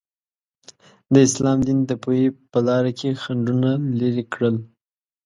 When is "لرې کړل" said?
3.99-4.55